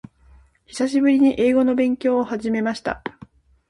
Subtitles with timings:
[0.65, 3.03] 久しぶりに英語の勉強を始めました。